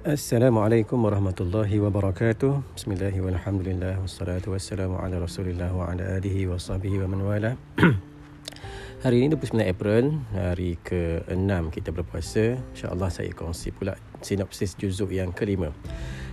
Assalamualaikum 0.00 0.96
warahmatullahi 0.96 1.76
wabarakatuh. 1.76 2.72
Bismillahirrahmanirrahim. 2.72 4.00
Wassalatu 4.00 4.56
wassalamu 4.56 4.96
ala 4.96 5.20
Rasulillah 5.20 5.68
wa 5.76 5.92
ala 5.92 6.16
alihi 6.16 6.48
wa 6.48 6.56
sahbihi 6.56 7.04
wa 7.04 7.12
man 7.12 7.20
wala. 7.20 7.52
Hari 9.04 9.20
ini 9.20 9.36
29 9.36 9.60
April, 9.60 10.24
hari 10.32 10.80
ke-6 10.80 11.52
kita 11.68 11.92
berpuasa. 11.92 12.56
Insya-Allah 12.72 13.12
saya 13.12 13.28
kongsi 13.36 13.76
pula 13.76 14.00
sinopsis 14.24 14.72
juzuk 14.80 15.12
yang 15.12 15.36
kelima. 15.36 15.68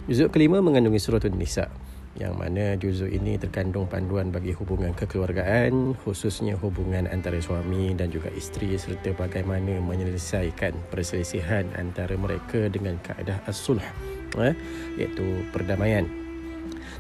Juzuk 0.08 0.40
kelima 0.40 0.64
mengandungi 0.64 1.04
surah 1.04 1.20
An-Nisa 1.28 1.68
yang 2.18 2.34
mana 2.34 2.74
juzuk 2.80 3.14
ini 3.14 3.38
terkandung 3.38 3.86
panduan 3.86 4.34
bagi 4.34 4.50
hubungan 4.50 4.90
kekeluargaan 4.98 5.94
khususnya 6.02 6.58
hubungan 6.58 7.06
antara 7.06 7.38
suami 7.38 7.94
dan 7.94 8.10
juga 8.10 8.34
isteri 8.34 8.74
serta 8.74 9.14
bagaimana 9.14 9.78
menyelesaikan 9.78 10.74
perselisihan 10.90 11.70
antara 11.78 12.18
mereka 12.18 12.74
dengan 12.74 12.98
kaedah 13.06 13.38
as-sulh 13.46 13.84
eh, 14.42 14.56
iaitu 14.98 15.46
perdamaian 15.54 16.10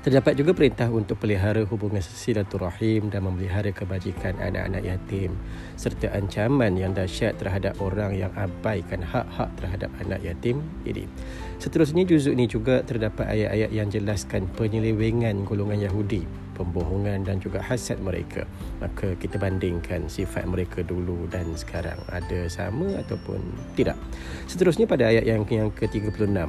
Terdapat 0.08 0.40
juga 0.40 0.56
perintah 0.56 0.88
untuk 0.88 1.20
pelihara 1.20 1.68
hubungan 1.68 2.00
silaturahim 2.00 3.12
dan 3.12 3.28
memelihara 3.28 3.76
kebajikan 3.76 4.40
anak-anak 4.40 4.88
yatim 4.88 5.36
serta 5.76 6.08
ancaman 6.16 6.80
yang 6.80 6.96
dahsyat 6.96 7.36
terhadap 7.36 7.76
orang 7.84 8.16
yang 8.16 8.32
abaikan 8.40 9.04
hak-hak 9.04 9.52
terhadap 9.60 9.92
anak 10.00 10.24
yatim 10.24 10.64
ini. 10.88 11.12
Seterusnya 11.60 12.08
juzuk 12.08 12.40
ini 12.40 12.48
juga 12.48 12.88
terdapat 12.88 13.28
ayat-ayat 13.28 13.68
yang 13.76 13.92
jelaskan 13.92 14.48
penyelewengan 14.56 15.44
golongan 15.44 15.84
Yahudi, 15.84 16.24
pembohongan 16.56 17.28
dan 17.28 17.44
juga 17.44 17.60
hasad 17.60 18.00
mereka. 18.00 18.48
Maka 18.80 19.12
kita 19.20 19.36
bandingkan 19.36 20.08
sifat 20.08 20.48
mereka 20.48 20.88
dulu 20.88 21.28
dan 21.28 21.52
sekarang 21.60 22.00
ada 22.16 22.48
sama 22.48 22.96
ataupun 22.96 23.44
tidak. 23.76 24.00
Seterusnya 24.48 24.88
pada 24.88 25.12
ayat 25.12 25.28
yang 25.28 25.44
yang 25.52 25.68
ke-36 25.76 26.48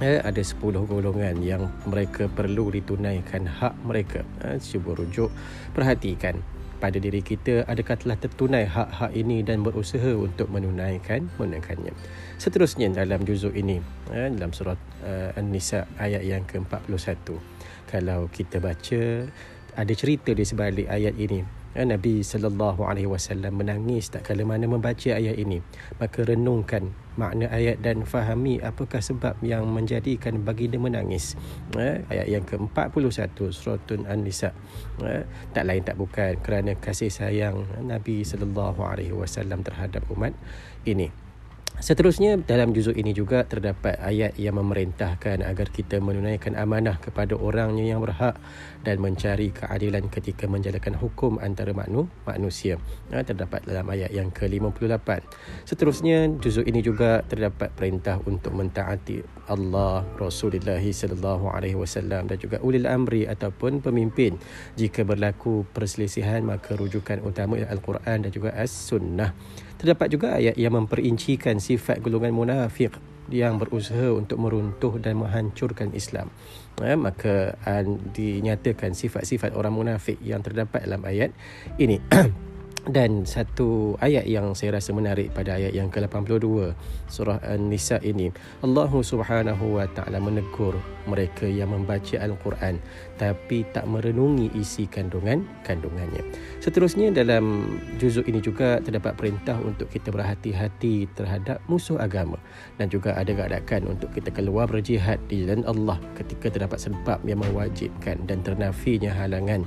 eh, 0.00 0.18
ada 0.24 0.40
10 0.40 0.88
golongan 0.88 1.36
yang 1.44 1.68
mereka 1.84 2.26
perlu 2.26 2.72
ditunaikan 2.72 3.44
hak 3.44 3.76
mereka. 3.84 4.24
Eh, 4.42 4.56
cuba 4.58 4.96
rujuk, 4.96 5.28
perhatikan 5.76 6.40
pada 6.80 6.96
diri 6.96 7.20
kita 7.20 7.68
adakah 7.68 8.00
telah 8.00 8.16
tertunai 8.16 8.64
hak-hak 8.64 9.12
ini 9.12 9.44
dan 9.44 9.60
berusaha 9.60 10.16
untuk 10.16 10.48
menunaikan 10.48 11.28
menunaikannya. 11.36 11.92
Seterusnya 12.40 12.88
dalam 12.96 13.20
juzuk 13.28 13.52
ini 13.52 13.84
eh, 14.08 14.32
dalam 14.32 14.50
surah 14.56 14.80
uh, 15.04 15.36
An-Nisa 15.36 15.84
ayat 16.00 16.24
yang 16.24 16.48
ke-41. 16.48 17.36
Kalau 17.84 18.32
kita 18.32 18.64
baca 18.64 19.28
ada 19.76 19.92
cerita 19.92 20.32
di 20.32 20.42
sebalik 20.42 20.88
ayat 20.88 21.14
ini 21.20 21.59
Nabi 21.78 22.26
sallallahu 22.26 22.82
alaihi 22.82 23.06
wasallam 23.06 23.62
menangis 23.62 24.10
tak 24.10 24.26
kala 24.26 24.42
mana 24.42 24.66
membaca 24.66 25.14
ayat 25.14 25.38
ini. 25.38 25.62
Maka 26.02 26.26
renungkan 26.26 26.90
makna 27.14 27.46
ayat 27.46 27.78
dan 27.78 28.02
fahami 28.02 28.58
apakah 28.58 28.98
sebab 28.98 29.38
yang 29.46 29.70
menjadikan 29.70 30.42
baginda 30.42 30.82
menangis. 30.82 31.38
Ya, 31.78 32.02
ayat 32.10 32.26
yang 32.26 32.44
ke-41 32.46 33.38
surah 33.54 33.78
An-Nisa. 34.10 34.50
Ya, 34.98 35.22
tak 35.54 35.64
lain 35.70 35.86
tak 35.86 35.94
bukan 35.94 36.34
kerana 36.42 36.74
kasih 36.74 37.12
sayang 37.12 37.62
Nabi 37.86 38.26
sallallahu 38.26 38.82
alaihi 38.82 39.14
wasallam 39.14 39.62
terhadap 39.62 40.02
umat 40.10 40.34
ini. 40.82 41.29
Seterusnya 41.78 42.34
dalam 42.42 42.74
juzuk 42.74 42.98
ini 42.98 43.14
juga 43.14 43.46
terdapat 43.46 43.94
ayat 44.02 44.34
yang 44.34 44.58
memerintahkan 44.58 45.46
agar 45.46 45.70
kita 45.70 46.02
menunaikan 46.02 46.58
amanah 46.58 46.98
kepada 46.98 47.38
orangnya 47.38 47.86
yang 47.94 48.02
berhak 48.02 48.34
dan 48.82 48.98
mencari 48.98 49.54
keadilan 49.54 50.10
ketika 50.10 50.50
menjalankan 50.50 50.98
hukum 50.98 51.38
antara 51.38 51.70
maknu, 51.70 52.10
manusia. 52.26 52.80
Ha, 53.14 53.22
terdapat 53.22 53.62
dalam 53.68 53.86
ayat 53.86 54.10
yang 54.10 54.34
ke-58. 54.34 55.22
Seterusnya 55.68 56.26
juzuk 56.42 56.66
ini 56.66 56.82
juga 56.82 57.22
terdapat 57.24 57.70
perintah 57.76 58.18
untuk 58.26 58.56
mentaati 58.56 59.22
Allah, 59.46 60.02
Rasulullah 60.16 60.80
sallallahu 60.80 61.54
alaihi 61.54 61.76
wasallam 61.76 62.26
dan 62.26 62.36
juga 62.40 62.58
ulil 62.66 62.88
amri 62.88 63.28
ataupun 63.28 63.84
pemimpin. 63.84 64.40
Jika 64.74 65.06
berlaku 65.06 65.68
perselisihan 65.70 66.42
maka 66.42 66.74
rujukan 66.74 67.20
utama 67.22 67.60
Al-Quran 67.60 68.26
dan 68.26 68.30
juga 68.32 68.50
As-Sunnah. 68.56 69.32
Terdapat 69.80 70.12
juga 70.12 70.36
ayat 70.36 70.60
yang 70.60 70.76
memperincikan 70.76 71.56
sifat 71.60 72.02
golongan 72.02 72.34
munafik 72.34 72.96
yang 73.30 73.62
berusaha 73.62 74.10
untuk 74.10 74.42
meruntuh 74.42 74.98
dan 74.98 75.22
menghancurkan 75.22 75.94
Islam. 75.94 76.34
Ya, 76.82 76.98
maka 76.98 77.54
uh, 77.62 77.84
dinyatakan 78.16 78.96
sifat-sifat 78.96 79.54
orang 79.54 79.76
munafik 79.76 80.18
yang 80.24 80.42
terdapat 80.42 80.82
dalam 80.82 81.06
ayat 81.06 81.30
ini. 81.78 82.02
dan 82.90 83.22
satu 83.22 83.94
ayat 84.02 84.26
yang 84.26 84.52
saya 84.58 84.78
rasa 84.78 84.90
menarik 84.90 85.30
pada 85.30 85.54
ayat 85.54 85.70
yang 85.70 85.88
ke-82 85.88 86.74
surah 87.06 87.38
An-Nisa 87.46 88.02
ini. 88.02 88.34
Allah 88.66 88.90
Subhanahu 88.90 89.78
wa 89.78 89.86
taala 89.94 90.18
menegur 90.18 90.74
mereka 91.06 91.46
yang 91.46 91.70
membaca 91.70 92.18
Al-Quran 92.18 92.82
tapi 93.16 93.62
tak 93.70 93.86
merenungi 93.86 94.50
isi 94.58 94.90
kandungan 94.90 95.46
kandungannya. 95.62 96.20
Seterusnya 96.58 97.14
dalam 97.14 97.78
juzuk 98.02 98.26
ini 98.26 98.42
juga 98.42 98.82
terdapat 98.82 99.14
perintah 99.14 99.56
untuk 99.62 99.86
kita 99.88 100.10
berhati-hati 100.10 101.06
terhadap 101.14 101.62
musuh 101.70 101.96
agama. 102.02 102.36
Dan 102.76 102.90
juga 102.90 103.14
ada 103.14 103.30
gadakan 103.30 103.96
untuk 103.96 104.10
kita 104.10 104.34
keluar 104.34 104.66
berjihad 104.66 105.22
di 105.30 105.46
jalan 105.46 105.62
Allah 105.64 105.98
ketika 106.18 106.50
terdapat 106.50 106.82
sebab 106.82 107.22
yang 107.22 107.38
mewajibkan 107.38 108.26
dan 108.26 108.42
ternafinya 108.42 109.14
halangan 109.14 109.62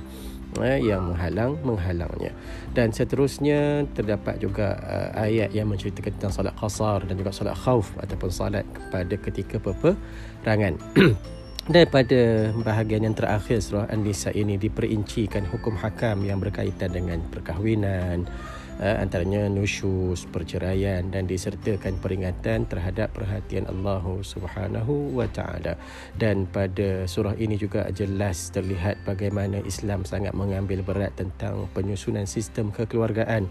eh, 0.62 0.78
yang 0.84 1.10
menghalang 1.10 1.58
menghalangnya. 1.64 2.30
Dan 2.74 2.90
seterusnya 2.94 3.88
terdapat 3.94 4.38
juga 4.38 4.78
uh, 4.82 5.10
ayat 5.26 5.54
yang 5.54 5.70
menceritakan 5.70 6.14
tentang 6.18 6.34
solat 6.34 6.54
qasar 6.58 7.06
dan 7.06 7.14
juga 7.18 7.30
solat 7.30 7.54
khauf 7.54 7.94
ataupun 7.98 8.30
solat 8.30 8.66
pada 8.90 9.14
ketika 9.18 9.56
peperangan. 9.58 10.76
Dan 11.64 11.88
pada 11.88 12.52
bahagian 12.60 13.08
yang 13.08 13.16
terakhir 13.16 13.56
surah 13.64 13.88
An-Nisa 13.88 14.28
ini 14.36 14.60
diperincikan 14.60 15.48
hukum 15.48 15.72
hakam 15.80 16.20
yang 16.20 16.36
berkaitan 16.36 16.92
dengan 16.92 17.24
perkahwinan 17.32 18.28
uh, 18.80 18.96
antaranya 19.02 19.46
nusyus, 19.50 20.26
perceraian 20.30 21.06
dan 21.10 21.28
disertakan 21.28 21.98
peringatan 22.00 22.66
terhadap 22.66 23.12
perhatian 23.14 23.68
Allah 23.70 24.02
Subhanahu 24.02 25.14
wa 25.14 25.26
taala. 25.30 25.78
Dan 26.14 26.46
pada 26.48 27.04
surah 27.04 27.36
ini 27.38 27.58
juga 27.58 27.86
jelas 27.92 28.50
terlihat 28.54 29.02
bagaimana 29.06 29.60
Islam 29.62 30.02
sangat 30.06 30.32
mengambil 30.32 30.82
berat 30.82 31.14
tentang 31.14 31.66
penyusunan 31.76 32.26
sistem 32.26 32.74
kekeluargaan 32.74 33.50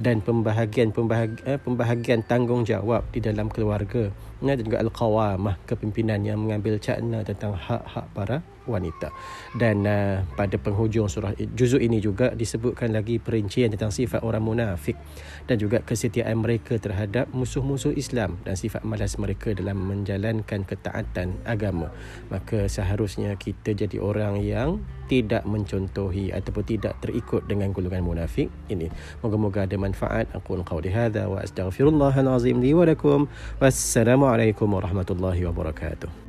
dan 0.00 0.18
pembahagian 0.24 0.90
pembahagian, 0.90 1.42
uh, 1.46 1.60
pembahagian 1.60 2.20
tanggungjawab 2.26 3.06
di 3.14 3.20
dalam 3.22 3.46
keluarga 3.50 4.10
dan 4.44 4.60
juga 4.60 4.84
al-qawamah 4.84 5.56
kepimpinan 5.64 6.20
yang 6.20 6.36
mengambil 6.36 6.76
cakna 6.76 7.24
tentang 7.24 7.56
hak-hak 7.56 8.06
para 8.12 8.44
wanita. 8.68 9.08
Dan 9.56 9.84
uh, 9.88 10.24
pada 10.36 10.56
penghujung 10.60 11.08
surah 11.08 11.32
juzuk 11.56 11.80
ini 11.80 12.00
juga 12.00 12.32
disebutkan 12.36 12.92
lagi 12.92 13.16
perincian 13.20 13.72
tentang 13.72 13.92
sifat 13.92 14.20
orang 14.20 14.44
munafik 14.64 14.96
dan 15.44 15.60
juga 15.60 15.84
kesetiaan 15.84 16.40
mereka 16.40 16.80
terhadap 16.80 17.28
musuh-musuh 17.36 17.92
Islam 17.92 18.40
dan 18.48 18.56
sifat 18.56 18.80
malas 18.80 19.20
mereka 19.20 19.52
dalam 19.52 19.76
menjalankan 19.84 20.64
ketaatan 20.64 21.36
agama. 21.44 21.92
Maka 22.32 22.64
seharusnya 22.64 23.36
kita 23.36 23.76
jadi 23.76 24.00
orang 24.00 24.40
yang 24.40 24.80
tidak 25.04 25.44
mencontohi 25.44 26.32
ataupun 26.32 26.64
tidak 26.64 26.96
terikut 27.04 27.44
dengan 27.44 27.76
golongan 27.76 28.00
munafik 28.00 28.48
ini. 28.72 28.88
Moga-moga 29.20 29.68
ada 29.68 29.76
manfaat. 29.76 30.32
Aku 30.32 30.56
qauli 30.64 30.88
hadza 30.88 31.28
wa 31.28 31.44
astaghfirullahal 31.44 32.32
azim 32.32 32.64
li 32.64 32.72
wa 32.72 32.88
lakum. 32.88 33.28
Wassalamualaikum 33.60 34.72
warahmatullahi 34.72 35.44
wabarakatuh. 35.44 36.23